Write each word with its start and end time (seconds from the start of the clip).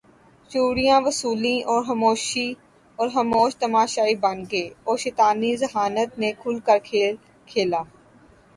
چوڑیاں 0.51 0.99
وصولیں 1.05 1.59
اور 2.97 3.07
خاموش 3.09 3.55
تماشائی 3.55 4.15
بن 4.23 4.37
گئے 4.51 4.67
اور 4.83 4.97
شیطانی 4.97 5.51
ذہانت 5.55 6.09
نے 6.19 6.31
کھل 6.41 6.59
کر 6.65 6.77
کھیل 6.83 7.13
کھیلا 7.47 7.81